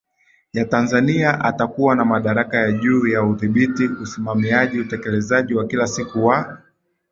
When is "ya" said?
0.53-0.65, 3.07-3.23